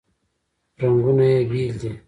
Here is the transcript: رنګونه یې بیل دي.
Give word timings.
رنګونه 0.81 1.25
یې 1.33 1.39
بیل 1.49 1.73
دي. 1.81 1.91